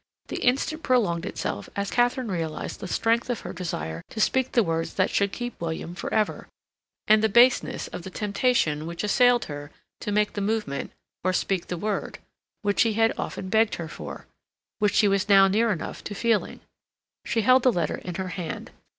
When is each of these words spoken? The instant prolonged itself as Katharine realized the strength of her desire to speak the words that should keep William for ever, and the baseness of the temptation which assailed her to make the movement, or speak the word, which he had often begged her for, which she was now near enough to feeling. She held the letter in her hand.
The 0.29 0.37
instant 0.41 0.81
prolonged 0.81 1.27
itself 1.27 1.69
as 1.75 1.91
Katharine 1.91 2.31
realized 2.31 2.79
the 2.79 2.87
strength 2.87 3.29
of 3.29 3.41
her 3.41 3.53
desire 3.53 4.01
to 4.09 4.19
speak 4.19 4.53
the 4.53 4.63
words 4.63 4.95
that 4.95 5.11
should 5.11 5.31
keep 5.31 5.61
William 5.61 5.93
for 5.93 6.11
ever, 6.11 6.47
and 7.07 7.23
the 7.23 7.29
baseness 7.29 7.87
of 7.89 8.01
the 8.01 8.09
temptation 8.09 8.87
which 8.87 9.03
assailed 9.03 9.45
her 9.45 9.69
to 9.99 10.11
make 10.11 10.33
the 10.33 10.41
movement, 10.41 10.91
or 11.23 11.33
speak 11.33 11.67
the 11.67 11.77
word, 11.77 12.17
which 12.63 12.81
he 12.81 12.93
had 12.93 13.13
often 13.15 13.49
begged 13.49 13.75
her 13.75 13.87
for, 13.87 14.25
which 14.79 14.95
she 14.95 15.07
was 15.07 15.29
now 15.29 15.47
near 15.47 15.71
enough 15.71 16.03
to 16.05 16.15
feeling. 16.15 16.61
She 17.23 17.41
held 17.41 17.61
the 17.61 17.71
letter 17.71 17.97
in 17.99 18.15
her 18.15 18.29
hand. 18.29 18.71